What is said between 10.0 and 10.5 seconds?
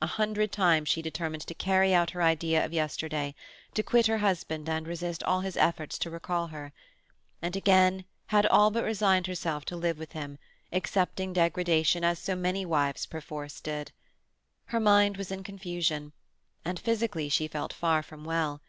him,